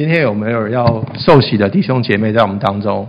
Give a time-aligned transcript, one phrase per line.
[0.00, 3.06] 今天有没有要受洗的弟兄姐妹在我们当中？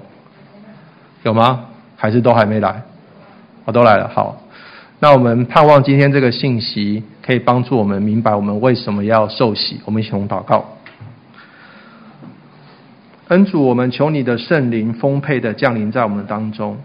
[1.23, 1.67] 有吗？
[1.95, 2.83] 还是都还没来？
[3.63, 4.09] 我都来了。
[4.09, 4.41] 好，
[4.99, 9.79] 那我们盼望今天这个信息可以帮助我们明白我们为什么要受洗。
[9.85, 10.65] 我们一同祷告。
[13.29, 16.77] 恩主，我们求你的圣灵丰沛的降临在我们当中，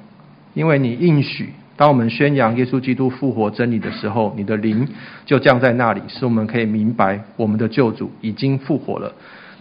[0.54, 4.86] 因为你应许，当我们宣扬耶稣基督复活真理的时候，你的灵
[5.24, 9.12] 就降在那里，使我们可以明白我们的救主已经复活了。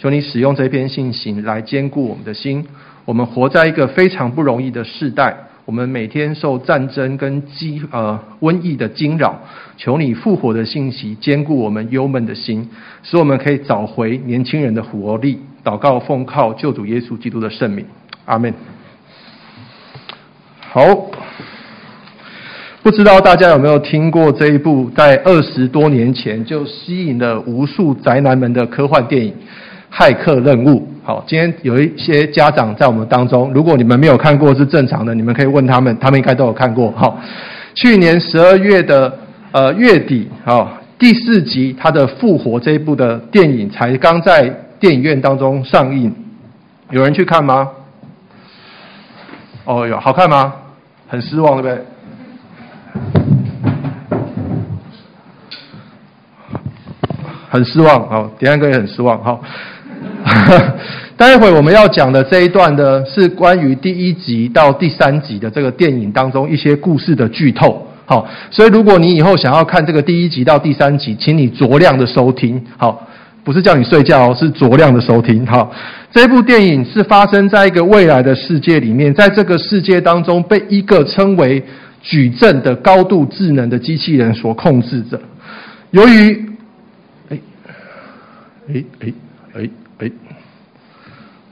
[0.05, 2.63] 求你使用这篇信息来坚固我们的心。
[3.05, 5.35] 我们活在一个非常不容易的世代，
[5.65, 9.35] 我们每天受战争跟饥呃瘟疫的惊扰。
[9.77, 12.69] 求你复活的信息坚固我们忧闷的心，
[13.01, 15.39] 使我们可以找回年轻人的活力。
[15.63, 17.83] 祷告奉靠救主耶稣基督的圣名，
[18.25, 18.53] 阿门。
[20.59, 20.85] 好，
[22.83, 29.33] 不知道大家有没有听过这一部在二十多年前就吸引了无数宅男们的科幻电影？
[29.95, 36.91] 骇客任务，好，今天有一些家长在我们当中，如果你们没有看过是正常的，你们可以问他们，他们应该都有看过。
[36.91, 37.17] 好，
[37.73, 39.17] 去年十二月的
[39.53, 44.49] 呃月底，好，第四集他的复活这一部的电影才刚在
[44.81, 46.13] 电影院当中上映，
[46.89, 47.69] 有人去看吗？
[49.63, 50.53] 哦，哟，好看吗？
[51.07, 51.85] 很失望，对不对？
[57.49, 59.41] 很失望，好，迪安哥也很失望，好。
[61.15, 67.87] 待会我们要讲的这一段呢，是关于第一集到第三集的这个电影当中一些故事的剧透。
[68.05, 72.61] 好，所以如果你以后想要看这个第一集到第三集，请你酌量的收听。
[72.77, 73.07] 好，
[73.43, 75.45] 不是叫你睡觉哦，是酌量的收听。
[75.45, 75.71] 好，
[76.11, 81.63] 这部电影是发生在一个未来的世界里面，在这个世界当中，被一个称为
[82.01, 85.19] 矩阵的高度智能的机器人所控制着。
[85.91, 86.45] 由于，
[87.29, 87.37] 哎，
[88.73, 89.13] 哎，哎，
[89.53, 89.69] 哎。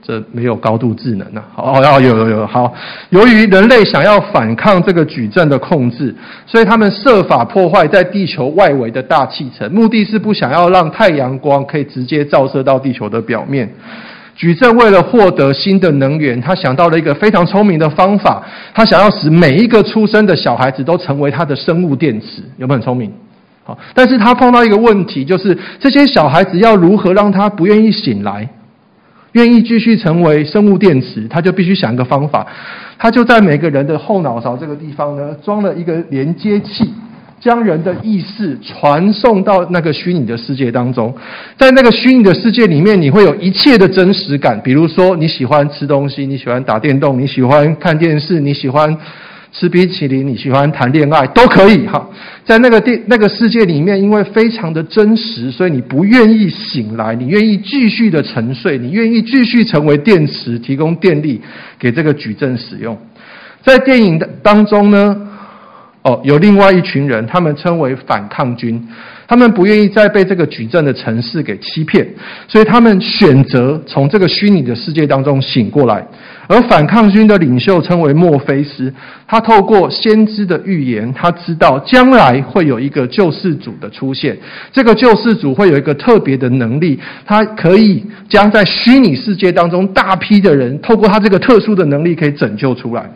[0.06, 1.42] 这没有高度智能啊！
[1.54, 2.70] 好，有有有好。
[3.08, 6.14] 由于人类想要反抗这个矩阵的控制，
[6.46, 13.72] 所以他们设法破坏在地球外围的大气层，目的是不想要让太阳光可以直接照射到地球的表面。
[14.36, 18.42] 矩阵为了获得新的能源，他想到了一个非常聪明的方法，
[18.74, 23.10] 他想要使每一个出生的小孩子都成为他的生物电池，有没有很聪明？
[23.62, 28.46] 好，但是他碰到一个问题，就是这些小孩子要如何让他不愿意醒来，
[29.34, 32.46] 愿意继续成为生物电池，他就必须想一个方法。
[32.98, 36.92] 他就在每个人的后脑勺这个地方呢，装了一个连接器，
[37.40, 41.12] 将人的意识传送到那个虚拟的世界当中。
[41.58, 48.96] 在那个虚拟的世界里面，你会有一切的真实感，比如说你喜欢吃东西，你喜欢打电动，你喜欢看电视，你喜欢。
[49.54, 52.04] 吃冰淇淋，你喜欢谈恋爱都可以哈，
[52.44, 61.40] 在那个电那个世界里面，因为非常的真实，所以你不愿意醒来，你愿意继续的沉睡，你愿意继续成为电池，提供电力
[61.78, 62.98] 给这个矩阵使用。
[63.62, 65.16] 在电影的当中呢，
[66.02, 68.84] 哦，有另外一群人，他们称为反抗军。
[69.26, 72.06] 他们不愿意再被这个矩阵的城市给欺骗，
[72.46, 76.06] 所以他们选择从这个虚拟的世界当中醒过来。
[76.46, 78.92] 而反抗军的领袖称为墨菲斯，
[79.26, 84.36] 他透过先知的预言，他知道将来会有一个救世主的出现。
[84.72, 93.10] 这个救世主会有一个特别的能力，他可以将在虚拟世界当中大批的人透过他这个特殊的能力可以拯救出来。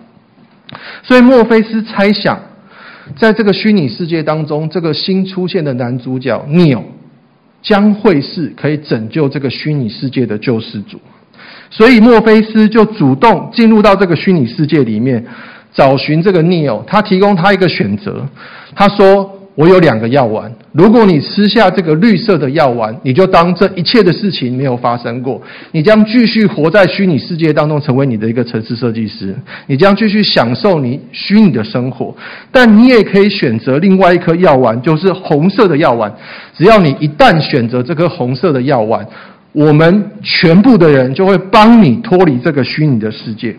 [1.02, 2.38] 所以墨菲斯猜想。
[3.16, 6.82] 在这个虚拟世界当中，这个新出现的男主角 Neo
[7.62, 11.00] 将会是可以拯救这个虚拟世界的救世主，
[11.70, 15.24] 所以墨菲斯就主动进入到这个虚拟世界里面，
[15.72, 18.26] 找寻这个 Neo，他提供他一个选择，
[18.74, 19.34] 他说。
[19.58, 25.42] 我有两个药丸，如果你吃下这个绿色的药丸，你就当这一切的事情没有发生过，
[25.72, 29.34] 你将继续活在虚拟世界当中，成为你的一个城市设计师，
[29.66, 32.14] 你将继续享受你虚拟的生活。
[32.52, 36.14] 但你也可以选择另外一颗药丸，就是红色的药丸。
[36.56, 39.04] 只要你一旦选择这颗红色的药丸，
[39.58, 43.56] 我们全部的人就会帮你脱离这个虚拟的世界。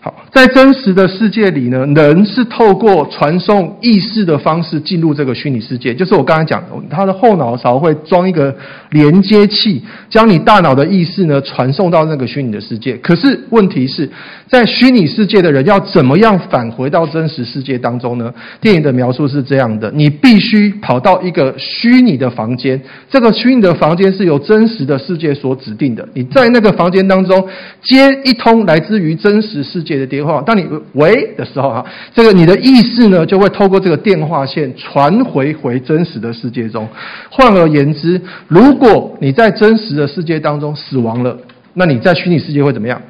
[0.00, 5.94] 好在真实的世界里呢，人是透过传送意识的方式进入这个虚拟世界。
[5.94, 8.54] 就是我刚才讲的，他的后脑勺会装一个
[8.90, 12.98] 连接器，将你大脑的意识呢传送到那个虚拟的世界。
[12.98, 14.06] 可是问题是
[14.46, 18.30] 在虚拟世界的人要怎么样返回到真实世界当中呢？
[18.60, 22.78] 电影的描述是这样的：你必须跑到一个虚拟的房间，
[23.08, 26.06] 这个虚拟的房间是由真实的世界所指定的。
[26.12, 27.42] 你在那个房间当中
[27.80, 30.42] 接一通来自于真实世界的电话。
[30.42, 36.88] 当你喂的时候哈，这个你的意识呢就会透过这个电话线传回回真实的世界中。
[37.30, 41.38] 换而言之，如果你在真实的世界当中死亡了，
[41.74, 43.00] 那你在虚拟世界会怎么样？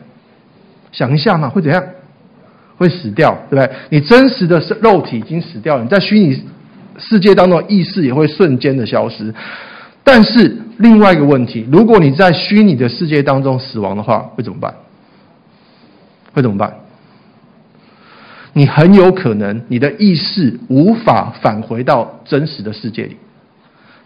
[0.93, 1.83] 想一下嘛，会怎样？
[2.79, 3.71] 会死掉，对不对？
[3.89, 6.43] 你真实的肉体已经死掉了，你在虚拟
[6.99, 9.35] 世界当中的意识也会瞬间的消失。
[10.05, 14.75] 但是另外一个问题，如果你在虚拟的世界当中死亡的话，会怎么办？
[16.33, 16.75] 会怎么办？
[18.57, 23.15] 你很有可能你的意识无法返回到真实的世界里。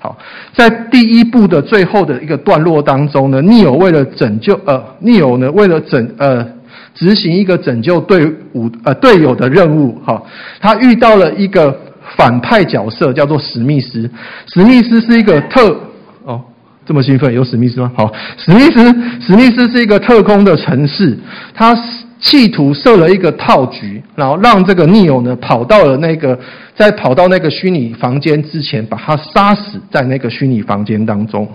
[0.01, 0.19] 好，
[0.53, 6.47] 在第一部的最后的一个段落当中呢，Neo 为了拯救呃，Neo 呢为了拯呃。
[6.93, 10.21] 执行一个拯救队伍呃队友的任务，哈，
[10.61, 11.75] 他遇到了一个
[12.17, 14.11] 反派角色，叫做史密斯。
[14.53, 15.81] 史密斯是一个特
[16.25, 16.41] 哦，
[16.85, 17.93] 这么兴奋，有史密斯吗？
[17.95, 18.83] 好，史密斯，
[19.21, 21.17] 史密斯是一个特工的城市，
[21.55, 26.39] 他是企图设了一个套局，然后让这个 Neo 呢跑到了那个，
[26.75, 31.49] 在跑到那个虚拟房间之前，把他杀死在那个虚拟房间当中。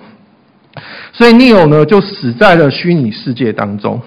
[1.14, 4.02] 所以 Neo 呢就死在了虚拟世界当中。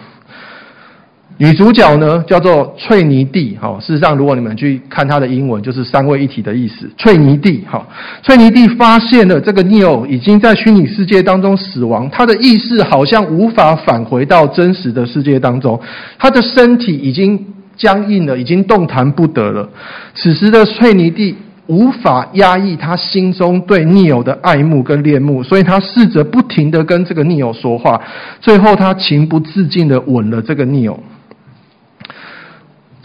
[1.41, 6.91] 女主角呢叫做翠尼蒂，哈，事实上，如果你们去看她的英文，就是三位一体的意思。
[6.97, 7.87] 翠尼蒂，哈，
[8.25, 15.81] 翠尼蒂发现了这个 Neo 已经在虚拟世界当中死亡，他的意识好像无法返回到真实的世界当中，
[16.19, 17.47] 他的身体已经
[17.77, 19.69] 僵硬了，已经动弹不得了。
[20.17, 21.37] 此时的翠尼蒂
[21.69, 28.01] 无法压抑他心中对 Neo 的爱慕跟恋慕，所以他试着不停地跟这个 Neo 说话，
[28.41, 30.97] 最后他情不自禁地吻了这个 Neo。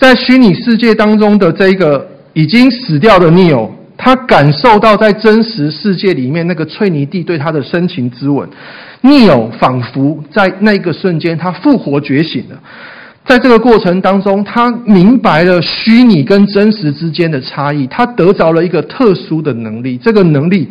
[0.04, 8.50] 在虚拟世界当中的这个已经死掉的 Neo，他感受到在真实世界里面那个翠尼蒂对他的深情之吻。
[9.02, 12.60] Neo 仿佛在那个瞬间，他复活觉醒了。
[13.26, 19.98] 在这个过程当中，他明白了虚拟跟真实之间的差异，他得着了一个特殊的能力。
[19.98, 20.68] 这个能力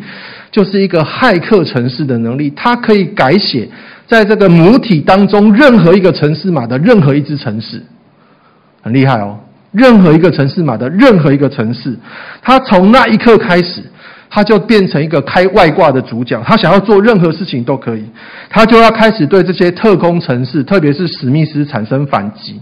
[0.51, 3.67] 就是一个骇客城市的能力，它可以改写
[4.07, 7.81] 在这个母体当中任何一个城市码的任何一只城市。
[8.83, 9.39] 很厉害哦！
[9.71, 11.97] 任何一个城市买的任何一个城市，
[12.43, 13.81] 他从那一刻开始，
[14.29, 16.39] 他就变成一个开外挂的主角。
[16.45, 18.05] 他想要做任何事情都可以，
[18.49, 22.61] 他就要开始对这些特工城市，特别是史密斯产生反击。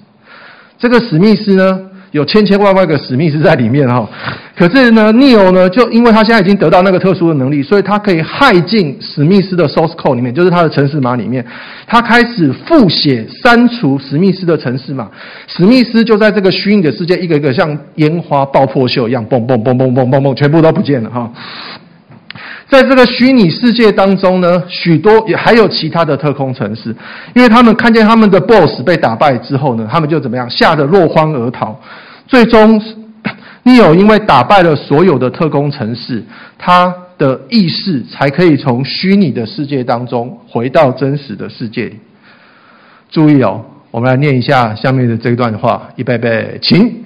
[0.77, 1.79] 这个史密斯呢？
[2.11, 4.07] 有千千万万个史密斯在里面哈，
[4.55, 11.45] 可是呢尼欧呢，就因为他现在已经得到那个特殊的能力，所以他可以害进史密斯的 source code 里面，就是他的程式码里面，
[11.87, 15.09] 他开始复写、删除史密斯的程式码，
[15.47, 21.31] 史密斯就在这个虚拟的世界，一个一个像烟花爆破秀一样，嘣嘣嘣嘣嘣嘣嘣，全部都不见了哈。
[22.71, 26.95] 在这个虚拟世界当中呢，许多也还有其他的特工城市，
[27.35, 31.77] 因为他们看见他们的 BOSS 被打败之后呢，他们就怎么样，吓得落荒而逃。
[32.25, 32.81] 最终，
[33.65, 36.23] Neo 因为打败了所有的特工城市，
[36.57, 41.99] 他的意识才可以从虚拟的世界当中回到真实的世界里。
[43.09, 47.00] 注意哦，我们来念一下下面的这段话，预备备，请。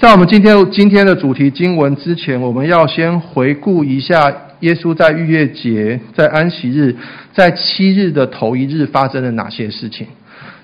[0.00, 6.94] 在我们今天今天的主题经文之前，我们要先回顾一下耶稣在逾越节、在安息日、
[7.34, 10.06] 在七日的头一日发生了哪些事情。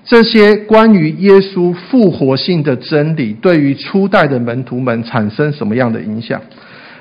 [0.05, 6.41] 这些关于耶稣复活性的真理，对于初代的门徒们产生什么样的影响？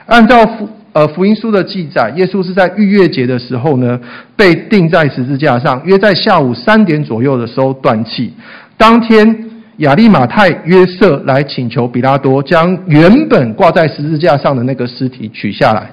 [0.07, 4.01] 按照福呃福音书的记载，耶稣是在逾越节的时候呢，
[4.35, 8.33] 被钉在十字架上，约在下午三点左右的时候断气。
[8.77, 9.54] 当天。
[9.79, 15.91] 亚利马太约瑟来请求比拉多将原本挂在十字架上的那个尸体取下来，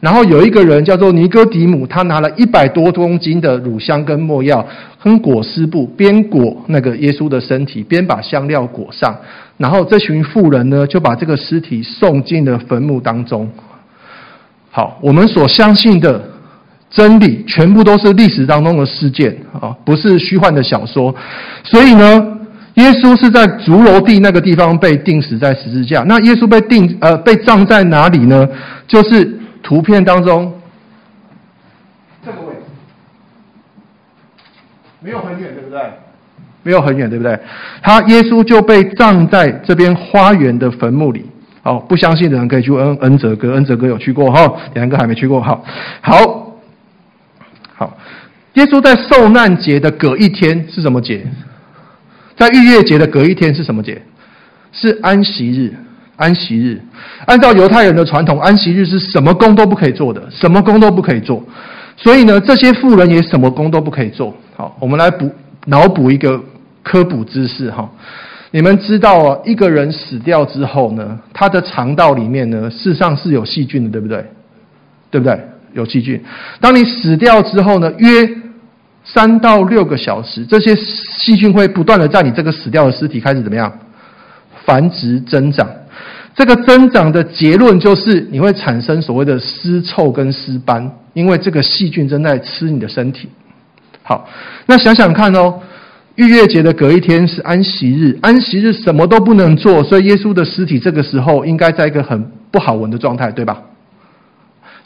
[0.00, 4.66] 然后有一个人叫做尼哥底姆，他拿了一百多公斤的乳香跟没药，
[5.02, 9.16] 跟裹尸布，边裹那个耶稣的身体，边把香料裹上，
[9.56, 13.50] 然后这群妇人呢就把这个尸体送进了坟墓当中。
[14.70, 16.22] 好，我们所相信的
[16.90, 21.14] 真理，全部都是历史当中的事件啊，不是虚幻的小说，
[21.64, 22.34] 所以呢。
[22.76, 26.02] 耶稣是在竹楼地那个地方被钉死在十字架。
[26.06, 28.48] 那耶稣被钉呃被葬在哪里呢？
[28.86, 30.52] 就是图片当中
[32.24, 32.60] 这个位置，
[35.00, 35.80] 没有很远，对不对？
[36.62, 37.38] 没有很远，对不对？
[37.82, 41.24] 他耶稣就被葬在这边花园的坟墓里。
[41.62, 45.40] 好，不相信的人可以去恩恩泽哥，恩泽哥有去过哈，两个还没去过。
[45.40, 45.60] 哈，
[46.02, 46.52] 好，
[47.74, 47.96] 好。
[48.54, 51.26] 耶稣在受难节的隔一天是什么节？
[52.36, 54.00] 在逾越节的隔一天是什么节？
[54.72, 55.74] 是安息日。
[56.16, 56.80] 安息日。
[57.26, 61.42] 按照犹太人的传统，安息日是什么工都不可以做的，什么工都不可以做。
[61.96, 64.34] 所以呢，这些富人也什么工都不可以做。
[64.54, 65.30] 好，我们来补
[65.66, 66.42] 脑补一个
[66.82, 67.90] 科普知识哈。
[68.50, 74.24] 你们知道啊，一个人死掉之后呢，他的肠道里面呢，事实上是有细菌的，对不对？
[75.10, 75.38] 对不对？
[75.74, 76.22] 有细菌。
[76.60, 78.28] 当你死掉之后呢，约
[79.16, 83.72] 三到六个小时，这些细菌会不断的在你这个死掉的尸体开始怎么样？
[84.66, 85.66] 繁殖增长。
[86.34, 93.30] 这个增长的结论就是你会产生所谓的尸臭跟尸斑，因为这个细菌正在吃你的身体。
[94.02, 94.28] 好，
[94.66, 95.60] 那想想看哦。
[96.16, 103.62] 逾越节的隔一天是安息日，安息日什么都不能做，所以耶稣的尸体这个时候应该在一个很不好闻的状态，对吧？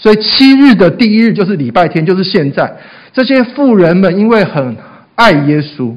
[0.00, 2.74] 所以七日的第一日就是礼拜天，就是现在。
[3.12, 4.74] 这些富人们因为很
[5.14, 5.92] 爱耶稣，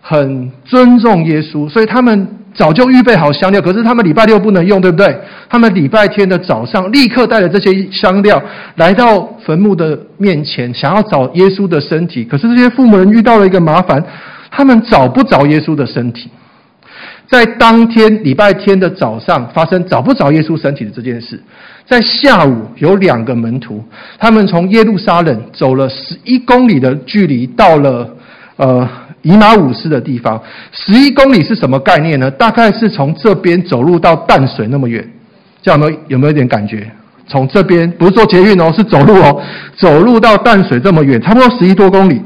[0.00, 3.60] 很尊重耶稣，所以他们早就预备好香料。
[3.60, 5.16] 可是他们礼拜六不能用，对不对？
[5.48, 8.42] 他们礼拜天的早上立刻带着这些香料
[8.74, 12.24] 来到坟墓的面前，想要找耶稣的身体。
[12.24, 14.04] 可是这些富人遇到了一个麻烦。
[14.48, 16.30] 他们找不着耶稣的身体，
[17.28, 21.38] 在当天礼拜天的早上发生找不着耶稣身体的这件事。
[21.88, 23.82] 在下午有两个门徒，
[24.18, 28.08] 他们从耶路撒冷走了十一公里的距离，到了
[28.56, 28.88] 呃
[29.22, 30.42] 以马忤斯的地方。
[30.72, 32.30] 十一公里是什么概念呢？
[32.30, 35.08] 大概是从这边走路到淡水那么远，
[35.62, 36.90] 这样有没有有没有一点感觉？
[37.28, 39.40] 从这边不是坐捷运哦，是走路哦，
[39.76, 42.20] 走路到淡水这么远，差不多十一多公里。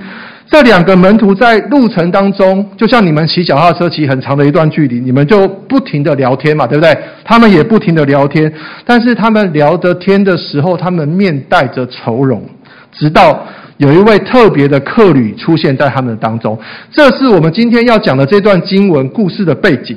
[0.50, 6.92] 这两个门徒在路程当中，就像你们骑脚踏车骑很长的一段距离，你们就不停的聊天嘛，对不对？
[7.24, 8.52] 他们也不停的聊天，
[8.84, 12.42] 但是他们聊的天的时候，他们面带着愁容，
[12.90, 16.58] 直到有一位特别的客旅出现在他们当中。
[16.90, 19.96] 这是我们今天要讲的这段经文故事的背景。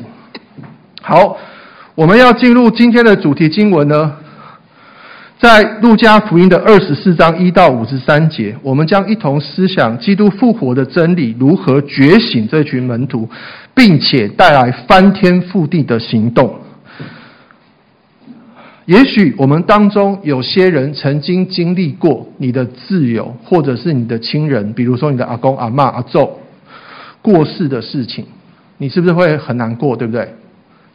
[1.01, 1.35] 好，
[1.95, 4.13] 我们要进入今天的主题经文呢。
[5.43, 13.27] 在路加福音的二十四章一到五十三节，我们将一同思想基督复活的真理如何觉醒这群门徒，
[13.75, 16.55] 并且带来翻天覆地的行动。
[18.85, 26.39] 也许我们当中有些人曾经经历过你的挚友，或者是你的亲人，比如说你的阿公、阿嬷、阿祖
[27.21, 28.23] 过世的事情，
[28.77, 29.93] 你是不是会很难过？
[29.97, 30.33] 对不对？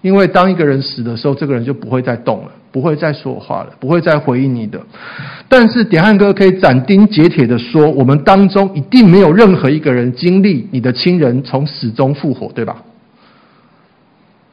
[0.01, 2.53] 因为当一个人死的时候，这个人就不会再动了。
[2.71, 4.81] 不会再说话了，不会再回应你的。
[5.49, 12.77] 但是点汉哥可以斩钉截铁的说，我们当中一定没有任何一个人经历你的亲人从死中复活，对吧？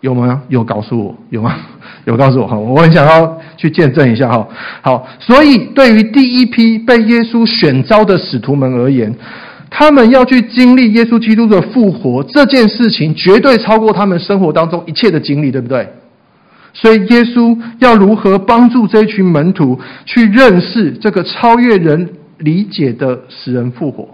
[0.02, 0.44] 有吗？
[0.50, 1.56] 有告诉我，有吗？
[2.06, 4.48] 有告诉我哈，我很想要去见证一下哈。
[4.82, 9.12] 好，所以对于第一批被耶稣选召的使徒们而言，
[9.72, 15.90] 他们要去经历耶稣基督的复活这件事情，绝对超过他们生活当中一切的经历，对不对？
[16.78, 24.10] 所以，耶稣要如何帮助这群门徒去认识这个超越人理解的死人复活？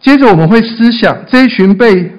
[0.00, 2.12] 接着，我们会思想这一群被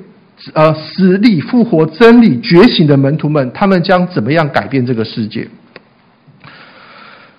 [0.51, 5.47] 呃死里复活真理觉醒的门徒们，他们将怎么样改变这个世界？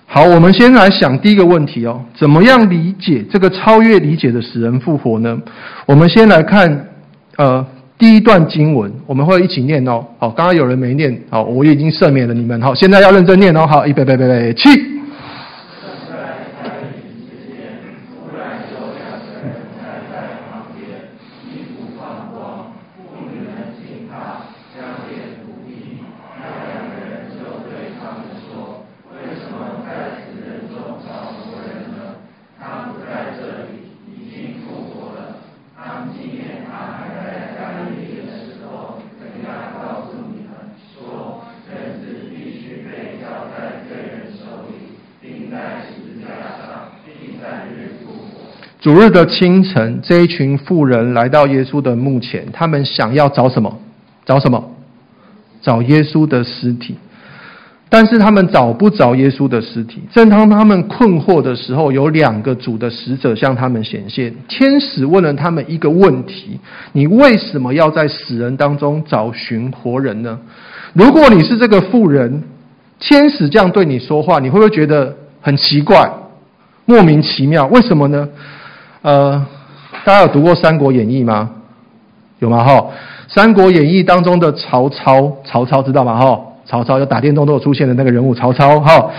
[0.07, 5.39] 好，我们先来想第一个问题哦，怎么样理解这个超越理解的死人复活呢？
[5.85, 6.87] 我们先来看
[7.37, 7.63] 呃。
[8.01, 10.03] 第一段经文，我们会一起念哦。
[10.17, 12.59] 好，刚刚有人没念，好，我已经赦免了你们。
[12.59, 13.67] 好，现在要认真念哦。
[13.67, 14.69] 好，预备，备，备，备，起。
[48.81, 53.79] 主日的清晨，这一群妇人来到耶稣的墓前，他们想要找什么？
[54.25, 54.71] 找什么？
[55.61, 56.95] 找耶稣的尸体。
[57.89, 60.01] 但是他们找不着耶稣的尸体。
[60.11, 64.33] 正当他们困惑的时候，有两个主的使者向他们显现。
[64.47, 66.59] 天使问了他们一个问题：
[66.93, 70.39] 你为什么要在死人当中找寻活人呢？
[70.93, 72.41] 如果你是这个妇人，
[72.99, 76.11] 天使这样对你说话，你会不会觉得很奇怪、
[76.85, 77.67] 莫名其妙？
[77.67, 78.27] 为什么呢？
[79.01, 79.43] 呃，
[80.05, 81.49] 大家有读过《三国演义》吗？
[82.37, 82.63] 有吗？
[82.63, 82.73] 哈，
[83.27, 86.19] 《三国演义》当中的曹操，曹操知道吗？
[86.19, 88.79] 哈，曹操就打电动都有出现的那个人物，曹操。
[88.79, 89.09] 哈，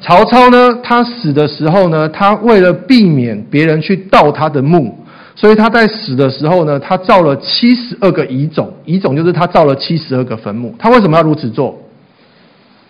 [0.00, 4.98] 曹操呢，他死的时候呢，他为了避免别人去盗他的墓，
[5.34, 10.74] 所以他在死的时候呢，他造了七十二个遗冢，遗冢就是他造了七十二个坟墓。
[10.78, 11.78] 他为什么要如此做？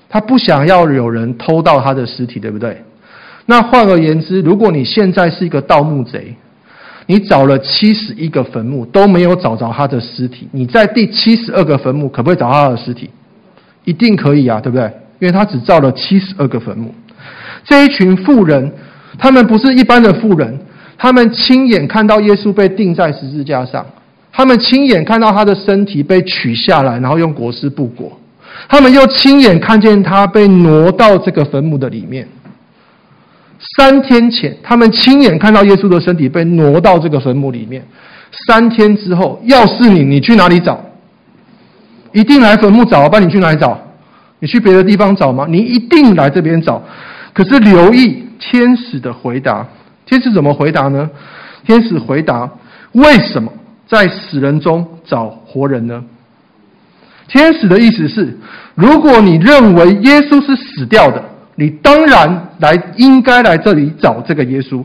[0.09, 2.81] 他不想要有人偷盗他的尸体，对不对？
[3.47, 6.35] 那换而言之，如果你现在是一个盗墓贼，
[7.07, 13.09] 你找了七十一个坟墓都没有找着他的尸体，你在第七十二个坟墓可不可以找到他的尸体？
[13.85, 14.85] 一定可以啊，对不对？
[15.21, 16.93] 因为他只造了七十二个坟墓。
[17.65, 18.73] 这一群富人，
[19.17, 20.59] 他们不是一般的富人，
[20.99, 23.87] 他们亲眼看到耶稣被钉在十字架上，
[24.33, 28.19] 他们亲眼看到他的身体被取下来，然后用裹尸布裹，
[28.69, 32.27] 他们又亲眼看见他被挪到这个坟墓的里面。
[33.59, 37.83] 三天前，他们亲眼看到耶稣的身体被挪到这个坟墓里面。
[38.47, 40.79] 三天之后，要是你，你去哪里找？
[42.13, 43.79] 一定来坟墓找，不然你去哪里找？
[44.41, 45.47] 你去别的地方找吗？
[45.49, 46.83] 你一定来这边找。
[47.33, 49.67] 可是留意天使的回答，
[50.05, 51.09] 天使怎么回答呢？
[51.65, 52.51] 天使回答：
[52.93, 53.51] 为什么
[53.87, 56.05] 在死人中找活人呢？
[57.29, 58.39] 天使的意思是，
[58.75, 61.25] 如果你认为耶稣是死掉的。
[61.57, 64.85] 你当然来，应该来这里找这个耶稣。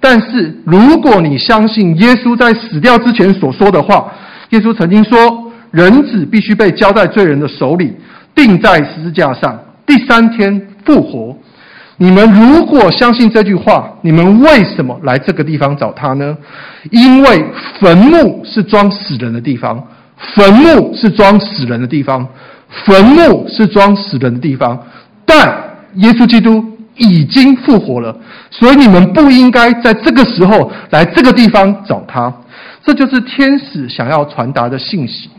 [0.00, 4.12] 但是，如果你相信耶稣在死掉之前所说的话，
[4.50, 5.18] 耶稣曾经说
[5.72, 7.96] ：“人子必须被交在罪人的手里，
[8.34, 11.36] 钉在十字架上，第三天复活。”
[11.98, 16.36] 你们如果相信这句话，你们为什么来这个地方找他呢？
[16.92, 17.44] 因为
[17.80, 19.84] 坟墓是装死人的地方，
[20.34, 22.26] 坟墓是装死人的地方，
[22.84, 24.80] 坟墓是装死人的地方，
[25.24, 25.67] 但。
[25.94, 26.64] 耶稣基督
[26.96, 28.16] 已经复活了，
[28.50, 32.32] 所以你们不应该在这个时候来这个地方找他。
[32.84, 35.30] 这就是天使想要传达的信息。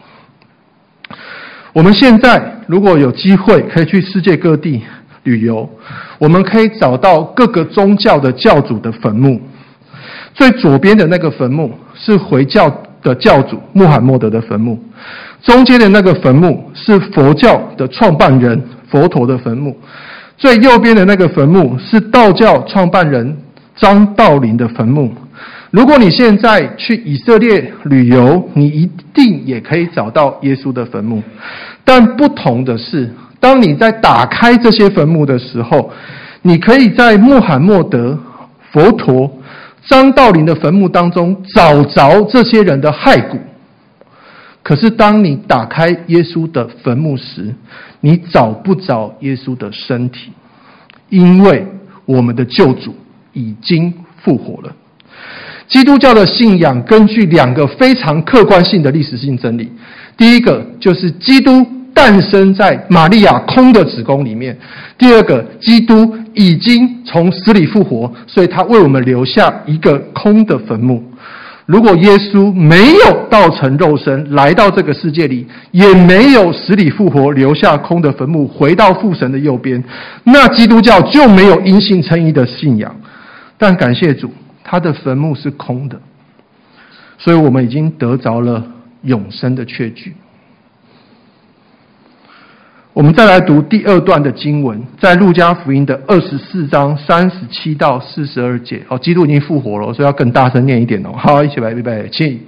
[1.74, 4.82] 我们现在如果有机会可以去世界各地
[5.24, 5.70] 旅游，
[6.18, 9.41] 我们可以找到各个宗教的教主的坟墓。
[10.34, 12.70] 最左边的那个坟墓是回教
[13.01, 14.77] 的教主穆罕默德的坟墓，
[15.41, 19.75] 中间的那个坟墓是佛教的创办人佛陀的坟墓。
[20.39, 23.38] 最右边的那个坟墓是道教创办人
[23.75, 25.13] 张道陵的坟墓。
[25.69, 31.22] 如果你现在去以色列旅游，你一定也可以找到耶稣的坟墓。
[31.84, 35.92] 但不同的是，当你在打开这些坟墓的时候，
[36.42, 38.18] 你可以在穆罕默德、
[38.72, 39.29] 佛陀、
[39.87, 43.37] 张道陵的坟墓当中找着这些人的骸骨。
[44.63, 47.53] 可是，当你打开耶稣的坟墓时，
[48.01, 50.31] 你找不着耶稣的身体，
[51.09, 51.65] 因为
[52.05, 52.95] 我们的救主
[53.33, 53.93] 已经
[54.24, 54.75] 复活了。
[55.67, 59.72] 基督教的信仰根据两个非常客观性的历史性真理：
[60.17, 64.53] 第一个就是基督诞生在玛利亚空的子宫里面；
[64.98, 71.03] 第二个，基督已经从死里复活，所以他为我们留下一个空的坟墓。
[71.70, 79.84] 如果耶稣没有道成肉身来到这个世界里，也没有死里复活，留下空的坟墓，回到父神的右边，
[80.24, 82.96] 那基督教就没有因信称义的信仰。
[83.55, 86.01] 但感谢主，他的坟墓是空的，
[87.20, 88.64] 所以我们已经得着了
[89.03, 90.16] 永生的确据。
[92.91, 98.81] 我们再来读第二段的经文，在路加福音的二十四章三十七到四十二节。
[98.89, 101.11] 哦，基督已经复活了，所以要更大声念一点哦。
[101.15, 102.41] 好，一起来预备，起。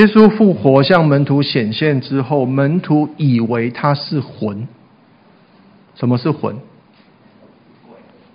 [0.00, 4.66] 耶稣复活向门徒显现之后，门徒以为他是魂。
[5.94, 6.56] 什么是魂？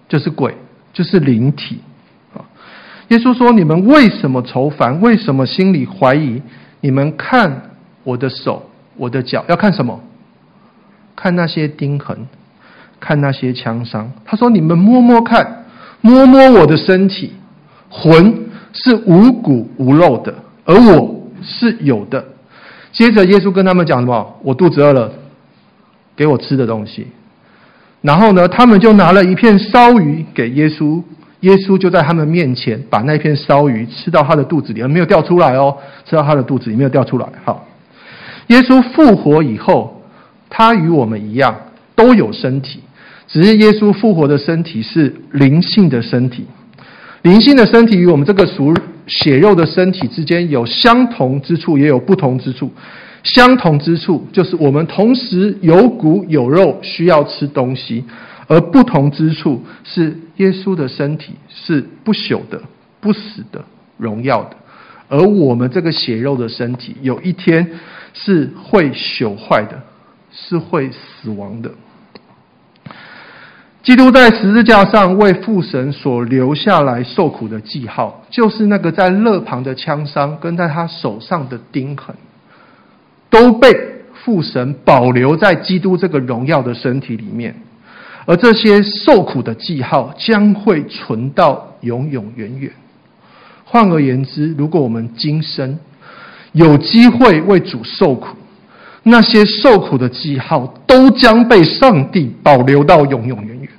[0.07, 0.55] 就是鬼，
[0.93, 1.79] 就是灵体。
[2.35, 2.45] 啊！
[3.07, 5.01] 耶稣说：“你们为什么愁烦？
[5.01, 6.39] 为什么心里怀疑？
[6.81, 7.71] 你们看
[8.03, 9.99] 我的手，我的脚，要看什么？
[11.15, 12.27] 看那些钉痕，
[12.99, 15.65] 看那些枪伤。”他说：“你们摸摸看，
[16.01, 17.33] 摸摸我的身体，
[17.89, 20.31] 魂是无骨无肉的，
[20.65, 21.14] 而我。”
[21.45, 22.25] 是有的。
[22.91, 24.39] 接着，耶稣跟他们讲什么？
[24.41, 25.11] 我肚子饿了，
[26.15, 27.07] 给我吃的东西。
[28.01, 31.01] 然后呢，他们就拿了一片烧鱼给耶稣。
[31.41, 37.27] 耶稣就在他们面前把那片烧鱼吃到他的肚子里，而没有掉出来哦，吃到他的肚子里没有掉出来。
[37.43, 37.67] 好，
[38.47, 40.01] 耶稣复活以后，
[40.49, 41.55] 他与我们一样
[41.93, 42.79] 都有身体，
[43.27, 46.47] 只是耶稣复活的身体是灵性的身体。
[47.21, 48.73] 灵性的身体与我们这个属
[49.07, 52.71] 血肉的身体之间有相同之处，也有不同之处。
[53.23, 58.03] 相同之处就是我们同时有骨有肉，需要吃东西；
[58.47, 62.61] 而不同之处是耶稣的身体是不朽的、
[62.99, 63.63] 不死的、
[63.97, 64.55] 荣耀的，
[65.09, 67.67] 而我们这个血肉的身体有一天
[68.13, 69.81] 是会朽坏的，
[70.31, 71.71] 是会死亡的。
[73.85, 82.15] 基督在十字架上为父神所留下来受苦的记号，就是那个在肋旁的枪伤跟在他手上的钉痕，
[83.29, 83.71] 都被
[84.15, 87.55] 父神保留在基督这个荣耀的身体里面。
[88.25, 92.71] 而这些受苦的记号将会存到永永远远。
[93.65, 95.77] 换而言之，如果我们今生
[96.53, 98.35] 有机会为主受苦，
[99.03, 103.69] 那些受苦的记号都将被上帝保留到永永远远。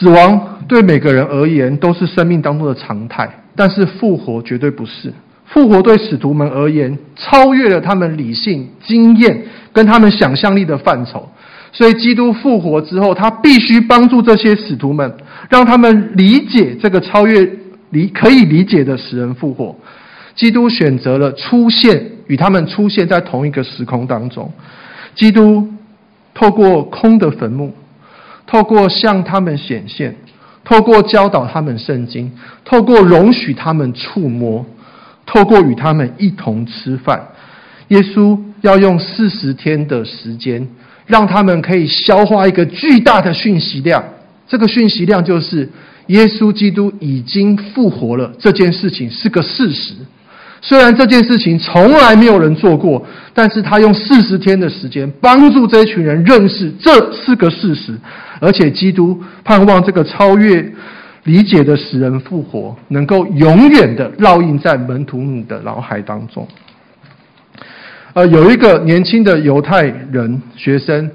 [0.00, 5.12] 死亡对每个人而言都是生命当中的常态，但是复活绝对不是。
[5.44, 9.42] 复活对使徒们而言，超越了他们理性、经验
[9.74, 11.28] 跟他们想象力的范畴。
[11.70, 15.12] 所以，基督复活之后，他必须帮助这些使徒们，
[15.50, 17.46] 让他们理解这个超越
[17.90, 19.76] 理可以理解的使人复活。
[20.34, 24.50] 基督选择了出现，与他们出现在同一个时空当中。
[25.14, 25.68] 基督
[26.32, 27.74] 透过空的坟墓。
[28.50, 30.12] 透过向他们显现，
[30.64, 32.32] 透过教导他们圣经，
[32.64, 34.66] 透过容许他们触摸，
[35.24, 37.28] 透过与他们一同吃饭，
[37.88, 40.66] 耶稣要用四十天的时间，
[41.06, 44.02] 让他们可以消化一个巨大的讯息量。
[44.48, 45.68] 这个讯息量就是
[46.08, 49.94] 耶稣基督已经复活了，这件事情是个事实。
[50.60, 57.96] 虽然这件事情从来没有人做过，但是他用四十天的时间帮助这一群人认识这是个事实，
[58.40, 60.72] 而且基督盼望这个超越
[61.24, 66.48] 理解的使人复活，能够永远的烙印在门徒们的脑海当中。
[68.14, 71.10] 呃，有一个年轻的犹太人学生，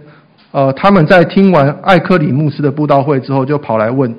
[0.51, 4.15] 呃，他们在听完艾克里牧师的布道会之后，就跑来问：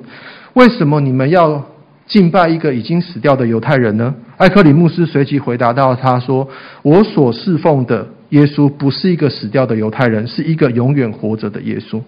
[0.53, 1.63] 为什么你们要
[2.05, 4.13] 敬拜一个已经死掉的犹太人呢？
[4.35, 6.47] 艾克里牧师随即回答到：“他说，
[6.83, 12.01] 我所侍奉的。”耶稣不是一个死掉的犹太人，是一个永远活着的耶稣。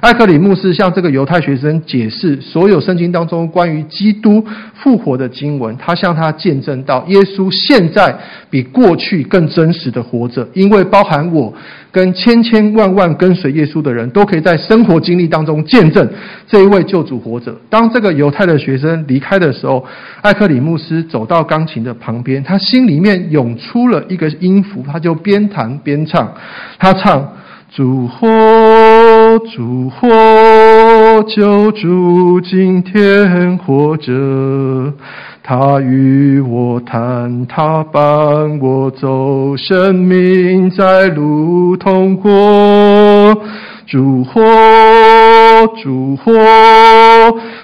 [0.00, 4.42] 艾克里牧师向这个犹太学生解释所有圣经当中关于基督
[4.74, 8.16] 复活的经文，他向他见证到，耶稣现在
[8.48, 11.52] 比过去更真实的活着，因为包含我
[11.96, 16.06] 跟千千万万跟随耶稣的人都可以在生活经历当中见证
[16.46, 17.56] 这一位救主活着。
[17.70, 19.82] 当这个犹太的学生离开的时候，
[20.20, 25.78] 艾克里牧师走到钢琴的旁边，他心里面涌出了一个音符，他就边弹。
[25.78, 26.34] 边唱，
[26.78, 27.32] 他唱：
[27.74, 28.28] 主活，
[29.54, 34.92] 主活，救主今天活着。
[35.48, 38.02] 他与我谈，他伴
[38.58, 42.32] 我走，生命在路通过。
[43.86, 44.42] 主火，
[45.80, 46.32] 主活，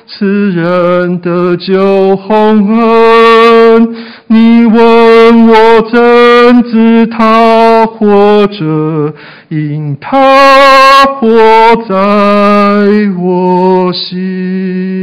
[0.06, 3.88] 赐人得救红恩。
[4.28, 9.12] 你问我怎知他活着？
[9.48, 11.26] 因他活
[11.88, 11.94] 在
[13.20, 15.01] 我心。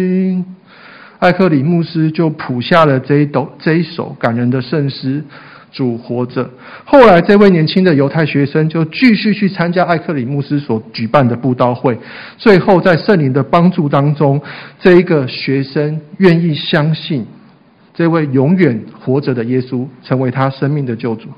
[1.20, 5.24] 艾克里牧师就谱下了这一首这一首感人的圣诗。
[5.72, 6.50] 主活着。
[6.84, 11.96] 后来，这位年轻的犹太学生就继续去参加艾克里牧师所举办的布道会。
[12.40, 14.42] 最后，在圣灵的帮助当中，
[14.80, 17.24] 这一个学生愿意相信
[17.94, 21.30] 这位永远活着的耶稣，成为他生命的救主。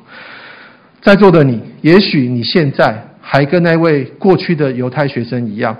[1.01, 5.75] 在座的你，也许你现在还跟那位过去的犹太学生一样，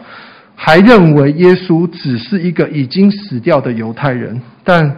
[0.64, 4.96] 还认为耶稣只是一个已经死掉的犹太人，但。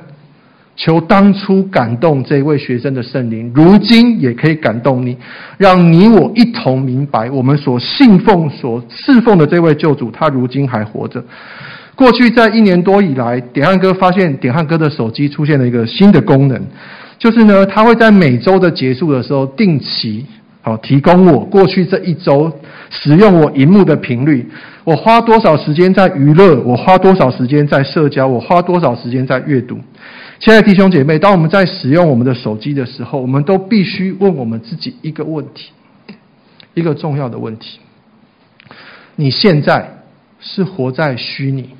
[0.75, 5.15] 求当初感动这位学生的圣灵，如今也可以感动你，
[5.59, 11.23] 让你我一同明白，我们所信奉、所侍奉的这位救主，他如今还活着。
[11.93, 16.59] 过去在一年多以来，点翰哥发现点翰哥的手机出现了一个新的功能，
[17.19, 20.25] 就是呢，他会在每周的结束的时候，定期
[20.63, 22.51] 好提供我过去这一周
[22.89, 24.49] 使用我荧幕的频率，
[24.85, 29.77] 我花多少时间在娱乐，我花多少时间在社交，我花多少时间在阅读。
[30.39, 35.71] 亲爱的弟兄姐妹，当我们在使用我们的手机的时候，我们都必须问我们自己一个问题，
[36.73, 37.79] 一个重要的问题：
[39.17, 39.97] 你现在
[40.39, 41.71] 是活在虚拟，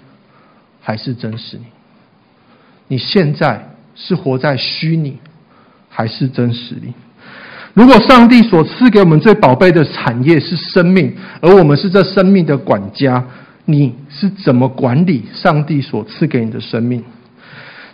[0.82, 1.64] 还是真实里？
[2.90, 5.20] 你现在是活在虚拟，
[5.88, 6.94] 还是真实里？
[7.74, 13.24] 如果上帝所赐给我们最宝贝的产业是生命，而我们是这生命的管家，
[13.66, 17.04] 你是怎么管理上帝所赐给你的生命？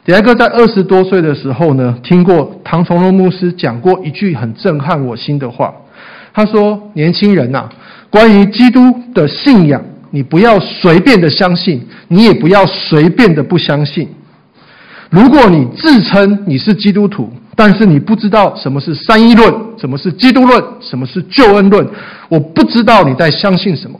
[0.04, 5.74] 迪埃哥在二十多岁的时候呢，听过唐崇荣牧师讲过一句很震撼我心的话。
[6.34, 7.74] 他说：“年轻人呐、啊，
[8.10, 8.82] 关于基督
[9.14, 14.08] 的信仰，你不要随便的相信，你也不要随便的不相信。
[15.10, 21.86] 如果你自称你是基督徒，但是你不知道什么是三一论，什么是基督论，什么是救恩论，
[22.30, 24.00] 我不知道你在相信什么。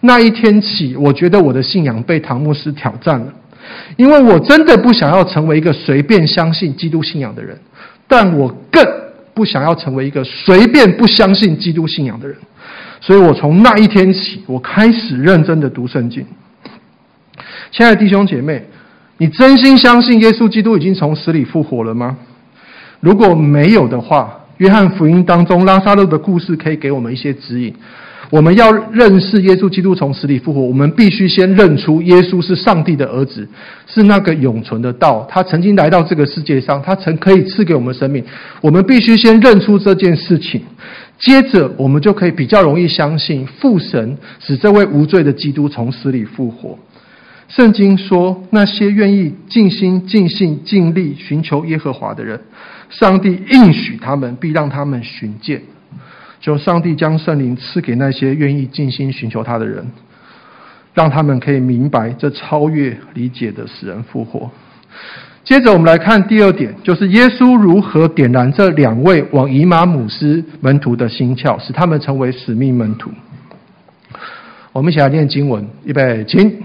[0.00, 3.30] 那一天起，我觉得我的信仰被唐牧师挑战了，
[3.98, 7.58] 因为我真的不想要成为一个随便相信基督信仰的人，
[8.06, 8.82] 但我更……”
[9.38, 12.36] 不想要成为一个随便不相信基督信仰的人，
[13.00, 16.26] 所以我从那一天起，我开始认真的读圣经。
[17.70, 18.64] 亲爱的弟兄姐妹，
[19.18, 22.16] 你真心相信耶稣基督已经从死里复活了吗？
[23.00, 27.72] 如果没有的话，约翰福音当中拉撒路的故事可以给我们一些指引。
[28.30, 33.48] 我们要认识耶稣基督从死里复活，我们必须先认出耶稣是上帝的儿子，
[33.86, 35.26] 是那个永存的道。
[35.30, 38.22] 他曾经来到这个世界上，他曾可以赐给我们生命。
[38.60, 40.60] 我们必须先认出这件事情，
[41.18, 46.78] 接着我们就可以比较容易相信父神使这位无罪的基督从死里复活。
[47.48, 52.38] 圣经说，那些愿意尽心、尽性、尽力寻求耶和华的人，
[52.90, 55.62] 上帝应许他们，必让他们寻见。
[56.40, 59.84] 求上帝将圣灵赐给那些愿意尽心寻求他的人，
[60.92, 64.50] 让他们可以明白这超越理解的死人复活。
[65.42, 73.10] 接着，我们来看第二点，就是耶稣如何点燃这两位往以马忤斯门徒的心窍，使他们成为使命门徒。
[74.74, 76.62] 我们一起来念经文，预备，请。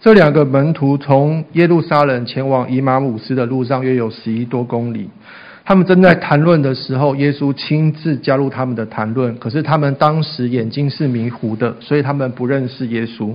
[0.00, 5.10] 这两个门徒从耶路撒冷前往以马忤斯的路上约有十一多公里。
[5.64, 9.36] 他们正在谈论的时候，耶稣亲自加入他们的谈论。
[9.38, 13.34] 可是他们当时眼睛是迷糊的，所以他们不认识耶稣。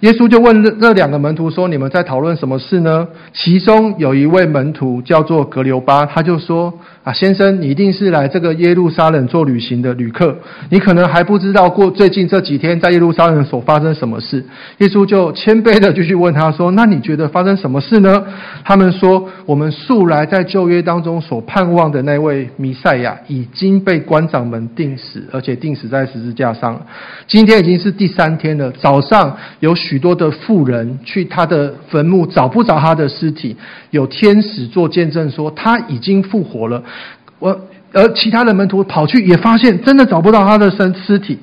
[0.00, 6.72] 耶稣就问这这两个门徒说：“你们在讨论什么事呢？”其中有一位门徒叫做格留巴，他就说
[7.06, 10.36] ：“啊，先生，你一定是来这个耶路撒冷做旅行的旅客，
[10.70, 14.44] 你可能还不知道过最近这几天在耶路撒冷所发生什么事。”
[14.78, 18.24] 耶稣就谦卑的继续问他说：“那你觉得发生什么事呢？”
[18.66, 26.84] 他们说：“我们素来在旧约当中所盼望的那位弥赛亚已经被官长们钉死，而且钉死在十字架上了。
[27.28, 33.54] 今天已经是第三天了，早上有。”许多的妇人去他的坟墓找不着他的尸体，
[33.90, 36.82] 有天使做见证说他已经复活了。
[37.38, 37.60] 我
[37.92, 41.38] 而其他的门徒跑去也发现真的找不到他的身尸体。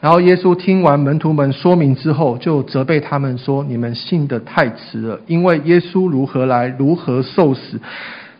[0.00, 7.80] 然后耶稣听完门徒们说明之后，就责备他们说：“你们信的太迟了，因为耶稣如何来，如何受死，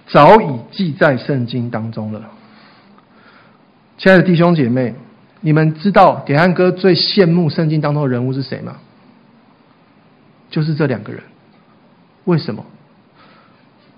[0.06, 2.22] 早已记在圣经当中了。”
[3.98, 4.94] 亲爱的弟兄姐妹，
[5.40, 8.76] 你们知道点汉哥最羡慕圣经当中的人物是谁吗？
[10.50, 11.20] 就是这两个人，
[12.24, 12.64] 为什么？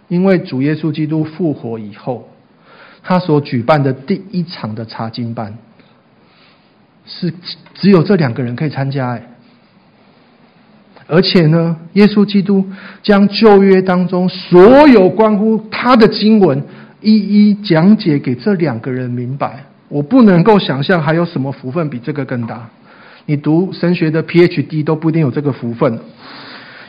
[0.08, 2.29] 因为主耶稣基督复活以后，
[3.02, 5.56] 他所举办的第一场的查经班，
[7.06, 7.32] 是
[7.74, 9.22] 只有这两个人可以参加哎。
[11.06, 12.64] 而且呢，耶稣基督
[13.02, 16.62] 将旧约当中所有关乎他的经文
[17.00, 17.16] 一
[17.50, 19.64] 一讲解给这两个人明白。
[19.88, 22.68] 我不能够想象还有什么福分比这个更大。
[23.26, 25.98] 你读神学的 PhD 都不一定有这个福分。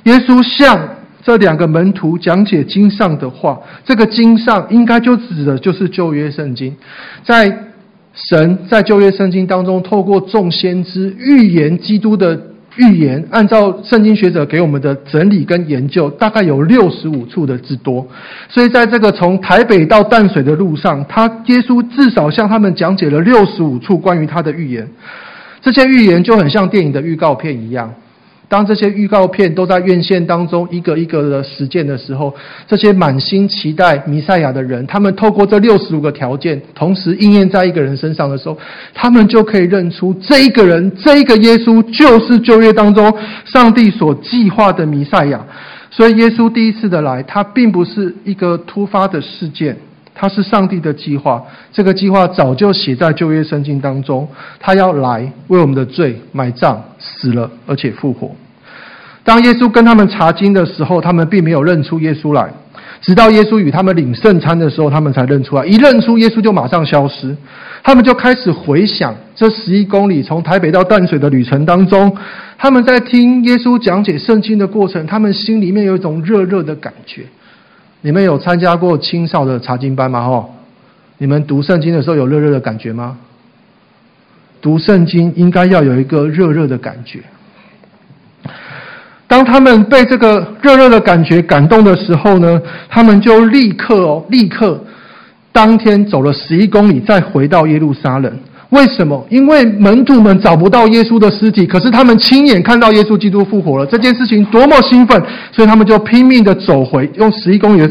[0.04, 0.88] 耶稣向
[1.24, 6.76] 这两个门徒讲解经上的话，这个经上应该就指的就是旧约圣经。
[7.24, 7.56] 在
[8.14, 12.40] 神在旧约圣经当中，透过众先知预言基督的
[12.76, 18.06] 预言，按照圣经学者给我们的整理跟研究，大概有六十五处的之多。
[18.50, 24.88] 所以，在这个从台北到淡水的路上，他耶稣至少向他们讲解了六十五处关于他的预言。
[25.62, 27.94] 这些预言就很像电影的预告片一样。
[28.52, 32.36] 当这些预告片都在院线当中一个一个的实践的时候，
[32.68, 38.58] 这些满心期待弥赛亚的人，他们透过这六十五个条件，同时应验在一个人身上的时候，
[38.94, 45.42] 他们就可以认出这一个人，这一个耶稣就是旧约当中上帝所计划的弥赛亚。
[45.90, 49.78] 所以，耶稣第一次的来，他并不是一个突发的事件，
[50.14, 51.42] 他是上帝的计划。
[51.72, 54.28] 这个计划早就写在旧约圣经当中，
[54.60, 58.36] 他要来为我们的罪买账，死了而且复活。
[59.24, 62.52] 当耶稣跟他们查经的时候，他们并没有认出耶稣来，
[63.02, 65.66] 直到耶稣与他们领圣餐的时候，他们才认出来。
[65.66, 67.36] 一认出耶稣，就马上消失。
[67.84, 72.16] 他们就开始回想这十一公里从台北到淡水的旅程当中，
[72.58, 77.24] 他们在听耶稣讲解圣经的过程，他们心里面有一种热热的感觉。
[78.02, 80.28] 你们有参加过青少的查经班吗？
[80.28, 80.50] 哈，
[81.20, 83.18] 你们读圣经的时候有热热的感觉吗？
[84.62, 87.20] 读圣经应该要有一个热热的感觉。
[89.32, 94.78] 当他们被这个热热的感觉感动的时候呢，他们就立刻哦，立刻
[95.54, 98.30] 当天走了十一公里，再回到耶路撒冷。
[98.72, 99.26] 为什么？
[99.30, 103.86] 因为门徒们找不到耶稣的尸体，可是他们亲眼看到耶稣基督复活了。
[103.86, 107.90] 这件事情多么兴奋，所以他们就拼命的走回，用十一公里的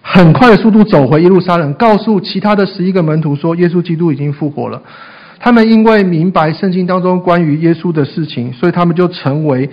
[0.00, 4.80] 很快的速度走回耶路撒冷，告诉其他的十一个门徒说，耶稣基督已经复活了。
[5.40, 9.68] 他们因为明白圣经当中关于耶稣的事情，所以他们就成为。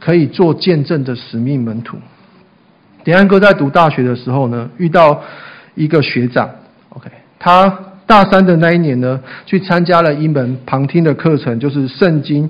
[0.00, 1.96] 可以做见证的使命门徒。
[3.04, 5.22] 点安哥在读大学的时候呢，遇到
[5.74, 6.50] 一个学长
[6.90, 7.08] ，OK，
[7.38, 12.48] 他大三的那一年呢，去参加了一门旁听的课程，就是圣经，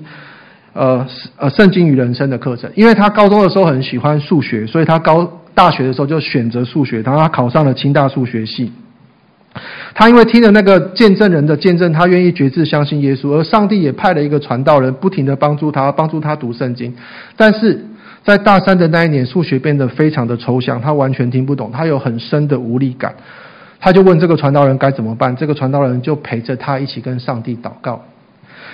[0.73, 1.05] 呃
[1.37, 2.69] 呃，圣经与人生的课程。
[2.75, 8.71] 因为他高中的时候很喜欢数学，所以他高大学的时候就选择数学，然后他考上了清大数学系。
[9.93, 16.93] 他因为听了那个见证人的见证，他愿意决志相信耶稣，而上帝也派了一个传道人，不停地帮助他，帮助他读圣经。
[17.35, 17.83] 但是
[18.23, 23.13] 在大三的那一年，数学变得非常的抽象，他完全听不懂，他有很深的无力感。
[23.81, 28.03] 他就问这个传道人该怎么办，这个传道人就陪着他一起跟上帝祷告。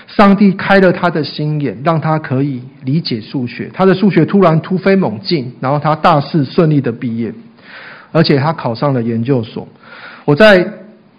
[0.08, 3.72] 上帝开了他的心眼，让他可以理解数学。
[3.74, 7.34] 他的数学突然突飞猛进，然后他大四顺利的毕业，
[8.16, 9.68] 而且他考上了研究所。
[10.24, 10.66] 我在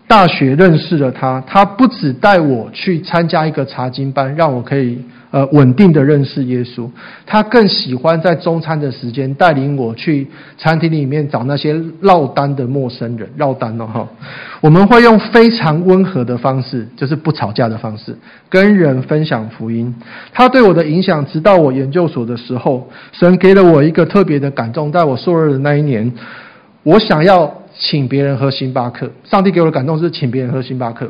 [0.08, 4.98] 大学认识了他，他不只带我去参加一个查经班，让我可以
[5.32, 6.88] 呃稳定的认识耶稣，
[7.26, 14.08] 他更喜欢在中餐的时间带领我去餐厅里面找那些落单的陌生人，落单了哈。
[14.60, 18.16] 我们会用非常温和的方式，就是不吵架的方式，
[18.48, 19.92] 跟人分享福音。
[20.32, 26.10] 他对我的影响，直到我研究所的时候，神给了我一个特别的感动，在我硕二的那一年，
[26.86, 27.52] 我想要。
[27.78, 31.06] 请别人喝星巴克，上帝给我的感动是请别人喝星巴克，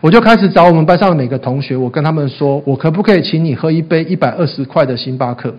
[0.00, 5.54] 我就开始找我们班上的每个同学，我跟他们说，我可不可以请你喝一杯一百二十块的星巴克？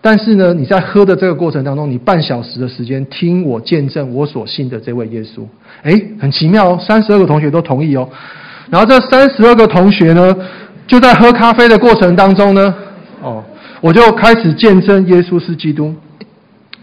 [0.00, 5.42] 但是呢，你在喝的这个过程当中，你半小时的时间听我见证我所信的这位耶稣。
[5.82, 8.08] 诶，很奇妙哦，三十二个同学都同意哦。
[8.70, 10.34] 然后这三十二个同学呢，
[10.86, 12.74] 就在喝咖啡的过程当中呢，
[13.20, 13.44] 哦，
[13.82, 15.94] 我就开始见证耶稣是基督。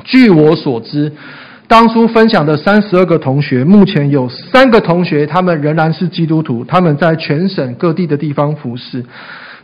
[0.03, 1.11] 据我所知。
[1.67, 9.03] 当初分享的三十二个同学，目前有三个同学，他们仍然是基督徒，他们在全省各地的地方服侍。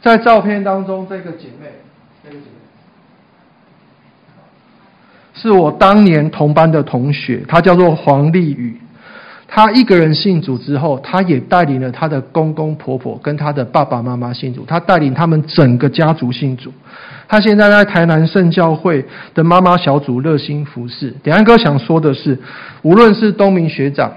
[0.02, 1.72] 在照片当中，这个姐妹，
[2.22, 2.52] 这个姐妹
[5.34, 8.78] 是我当年同班的同学，她叫做黄丽宇。
[9.48, 16.74] 她一个人信主之后，她也带领了她的公公婆婆跟她的爸爸妈妈信主，她带领他们整个家族信主。
[17.28, 21.10] 他现在在台南圣教会的妈妈小组热心服侍。
[21.24, 22.38] 点安哥想说的是，
[22.82, 24.12] 无论是东明学长，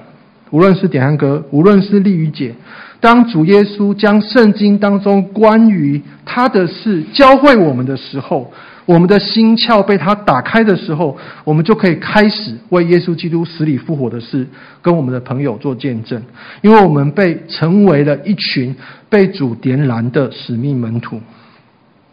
[0.50, 2.54] 无论是点安哥，无论是丽宇姐，
[3.00, 8.52] 当主耶稣将圣经当中关于他的事教会我们的时候，
[8.84, 14.46] 我们的心窍被他打开的时候，我们就可以开始为耶稣基督死里复活的事
[14.82, 16.22] 跟我们的朋友做见证，
[16.62, 18.74] 因为我们被成为了一群
[19.08, 21.20] 被主点燃的使命门徒。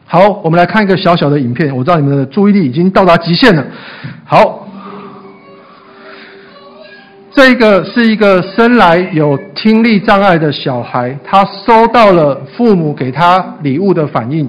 [0.05, 1.75] 好，我们来看一个小小的影片。
[1.75, 3.65] 我知道你们的注意力已经到达极限了。
[4.25, 4.67] 好，
[7.31, 14.47] 这个是一个生来有听力障碍的小孩，他收到了父母给他礼物的反应。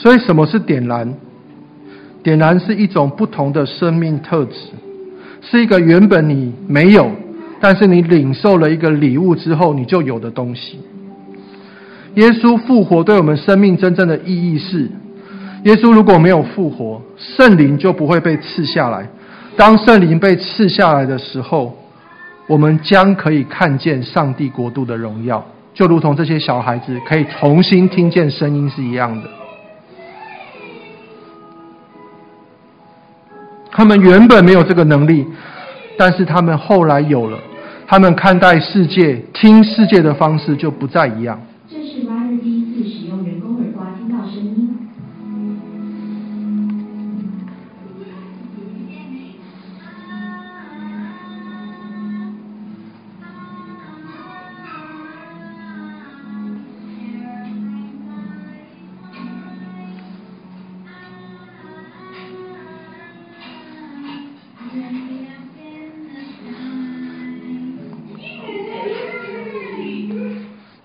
[0.00, 1.12] 所以，什么是点燃？
[2.22, 4.56] 点燃是一种不同的生命特质，
[5.42, 7.10] 是一个原本你没有，
[7.60, 10.80] 但是你领受了一个礼物之后，你就有的东西。
[12.14, 14.90] 耶稣复活对我们生命真正的意义是：
[15.64, 19.06] 耶稣如果没有复活，圣灵就不会被赐下来。
[19.54, 21.76] 当圣灵被赐下来的时候，
[22.46, 25.44] 我们将可以看见上帝国度的荣耀，
[25.74, 29.28] 就如同这些小孩子可以重新听见声音是一样的。
[33.72, 35.26] 他们原本没有这个能力，
[35.96, 37.38] 但是他们后来有了。
[37.86, 41.40] 他们看待世界、听世界的方式就不再一样。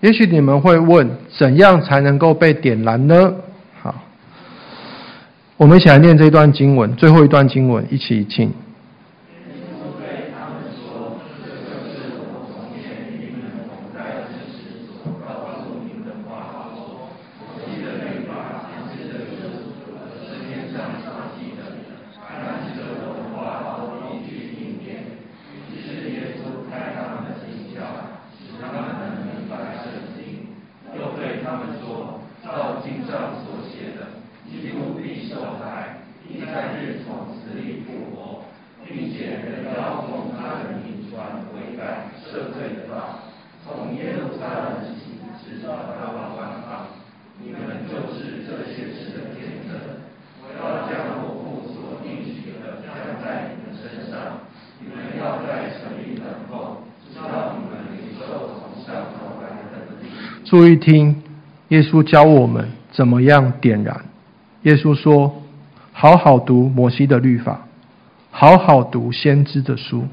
[0.06, 3.34] 也许你们会问，怎样才能够被点燃呢？
[3.82, 3.92] 好，
[5.56, 8.52] 我们一起来念这段经文，最后一段经文，一起请。
[60.46, 61.22] 注意听，
[61.70, 64.00] 耶稣教我们怎么样点燃。
[64.62, 65.42] 耶稣说
[65.92, 67.66] ：“好好读摩西的律法，
[68.30, 70.04] 好好读先知的书，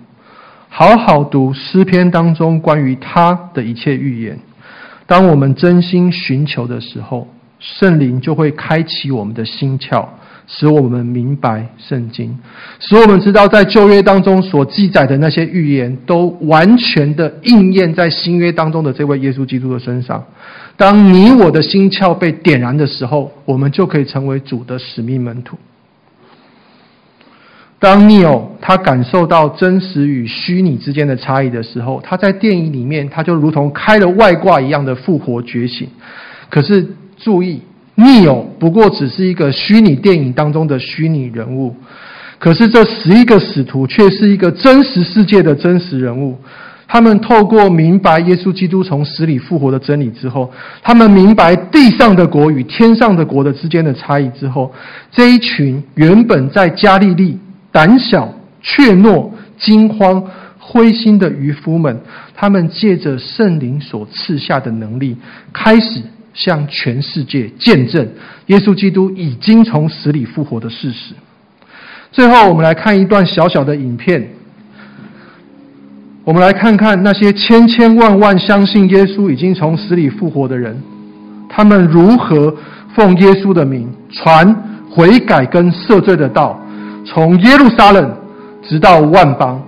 [0.70, 4.40] 好好读诗篇当中关于他的一切预言。
[5.06, 7.28] 当我们真心寻求的时候，
[7.60, 10.04] 圣灵就会开启我们的心窍。”
[10.46, 12.38] 使我们明白圣经，
[12.80, 20.24] 使我们知道在旧约当中所记载的那些预言，都完全的应验在新约当中的这位耶稣基督的身上。
[20.76, 25.58] 当你我的心窍被点燃的时候，我们就可以成为主的使命门徒。
[27.80, 35.88] 当尼欧他感受到真实与虚拟之间的差异的时候，他在电影里面他就如同开了外挂一样的复活觉醒。
[36.50, 36.86] 可是
[37.18, 37.62] 注意。
[37.96, 41.76] Neo 不过只是一个虚拟电影当中的虚拟人物，
[42.39, 46.38] 可是这十一个使徒却是一个真实世界的真实人物。
[46.88, 54.72] 他们透过明白耶稣基督从死里复活的真理之后，他们明白地上的国与天上的国的之间的差异之后，
[55.12, 57.38] 这一群原本在加利利
[57.72, 58.32] 胆小、
[58.62, 60.24] 怯懦、惊慌、
[60.60, 62.00] 灰心的渔夫们，
[62.36, 65.16] 他们借着圣灵所赐下的能力，
[65.52, 66.02] 开始。
[66.34, 68.08] 向全世界见证
[68.48, 71.14] 耶稣基督已经从死里复活的事实。
[72.12, 74.28] 最后，我们来看一段小小的影片。
[76.24, 80.82] 我们来看看那些千千万万相信耶稣已经从死里复活的人，
[81.50, 82.56] 他们如何
[82.96, 84.56] 奉耶稣的名传
[84.90, 86.60] 悔改跟赦罪的道，
[87.06, 88.18] 从耶路撒冷
[88.62, 89.62] 直到万邦。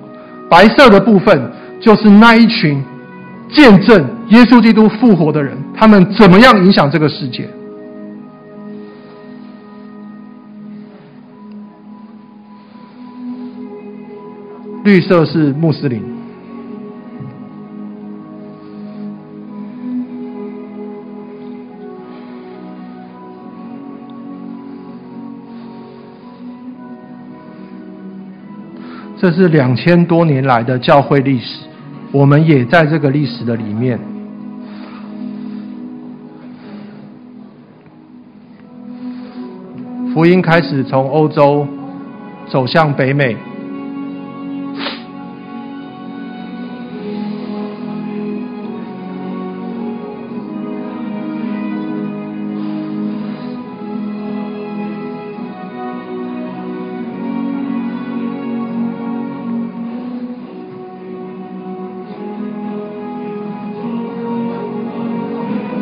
[0.50, 2.84] 白色的部分就是那一群。
[3.48, 7.48] 见证耶稣基督复活的人，他们怎么样影响这个世界？
[14.84, 16.02] 绿色是穆斯林，
[29.18, 31.64] 这是两千多年来的教会历史。
[32.12, 34.00] 我们也在这个历史的里面。
[40.16, 41.68] 福音开始从欧洲
[42.50, 43.36] 走向北美。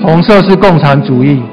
[0.02, 1.53] 红色是共产主义。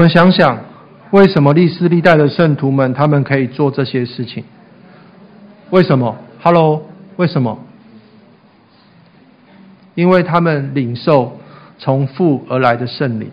[0.00, 0.58] 我们想想，
[1.10, 4.42] 为什么历世历代的圣徒们他们可以做这些事情？
[5.68, 6.86] 为什么？Hello，
[7.16, 7.58] 为什么？
[9.94, 11.38] 因为他们领受
[11.78, 13.30] 从父而来的圣灵，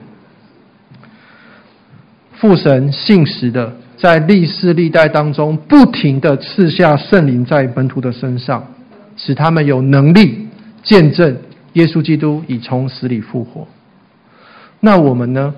[2.33, 8.67] 父神信实的在历世历代当中不停的赐下圣灵在门徒的身上，
[9.15, 10.45] 使他们有能力
[10.83, 11.37] 见证
[11.71, 13.65] 耶稣基督已从死里复活。
[14.81, 15.55] 那我们呢？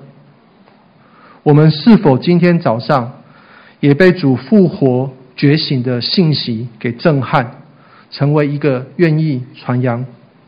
[1.44, 3.12] 我们是否今天早上
[3.80, 7.50] 也被主复活觉醒的信息给震撼，
[8.12, 10.06] 成为一个愿意传扬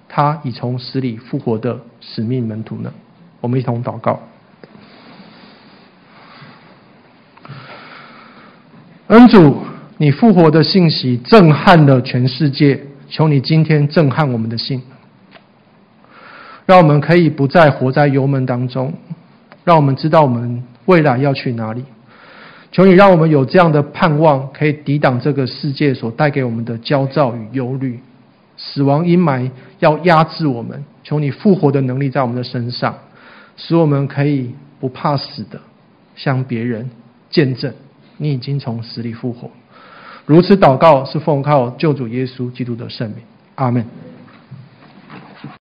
[0.09, 2.91] 他已从死里复活的使命门徒呢？
[3.39, 4.19] 我们一同祷告。
[9.07, 9.57] 恩主，
[9.97, 14.81] 你复活的信息震撼了全世界，求你今天震撼我们的心。
[16.65, 18.93] 让我们可以不再活在油门当中，
[19.63, 21.85] 让我们知道我们未来要去哪里。
[22.73, 27.97] 求你让我们有这样的盼望，可以抵挡这个世界所带给我们的焦躁与忧虑。
[28.57, 32.93] 死亡阴霾要压制我们，求你复活的能力在我们的身上，
[33.55, 35.59] 使我们可以不怕死的
[36.15, 36.89] 向别人
[37.29, 37.73] 见证
[38.17, 39.49] 你已经从死里复活。
[40.25, 43.19] 如此祷告是奉靠救主耶稣基督的圣名，
[43.55, 44.10] 阿门。